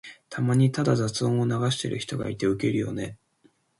[0.29, 3.19] たまにただ雑音を流してる人がいてウケるよね。